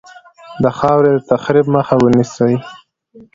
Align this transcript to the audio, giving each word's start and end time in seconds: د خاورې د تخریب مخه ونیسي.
د 0.63 0.65
خاورې 0.77 1.11
د 1.15 1.19
تخریب 1.29 1.67
مخه 1.75 1.95
ونیسي. 1.99 2.53